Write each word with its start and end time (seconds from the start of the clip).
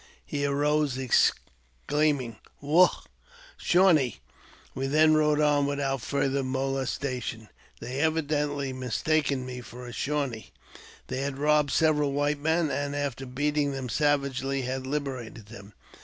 He 0.25 0.47
arose, 0.47 0.97
exclaiming, 0.97 2.37
"Wugh! 2.59 2.89
Shawnee!" 3.55 4.17
We 4.73 4.87
then 4.87 5.13
rode 5.13 5.39
on 5.39 5.67
without 5.67 6.01
further 6.01 6.43
molestation, 6.43 7.49
they 7.79 7.99
evidently 7.99 8.73
mistaking 8.73 9.45
me 9.45 9.59
I 9.59 9.61
378 9.61 9.61
AUTOBIOGBAPHY 9.61 9.61
OF 9.61 9.67
for 9.67 9.85
a 10.25 10.27
Shawnee. 10.27 10.51
They 11.05 11.21
had 11.21 11.37
robbed 11.37 11.69
several 11.71 12.13
white 12.13 12.39
men, 12.39 12.71
and,, 12.71 12.95
after 12.95 13.27
beating 13.27 13.73
them 13.73 13.89
savagely, 13.89 14.63
had 14.63 14.87
liberated 14.87 15.45
them. 15.49 15.73